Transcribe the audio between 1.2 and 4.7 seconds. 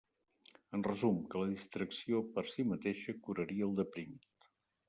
que la distracció per si mateixa curaria el deprimit.